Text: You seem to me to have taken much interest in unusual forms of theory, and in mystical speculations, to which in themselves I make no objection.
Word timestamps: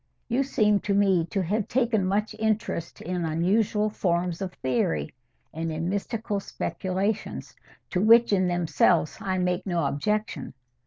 You 0.27 0.41
seem 0.41 0.79
to 0.79 0.95
me 0.95 1.27
to 1.27 1.43
have 1.43 1.67
taken 1.67 2.07
much 2.07 2.33
interest 2.39 3.01
in 3.01 3.23
unusual 3.23 3.91
forms 3.91 4.41
of 4.41 4.51
theory, 4.55 5.13
and 5.53 5.71
in 5.71 5.89
mystical 5.89 6.39
speculations, 6.39 7.55
to 7.91 8.01
which 8.01 8.33
in 8.33 8.47
themselves 8.47 9.17
I 9.21 9.37
make 9.37 9.63
no 9.67 9.85
objection. 9.85 10.55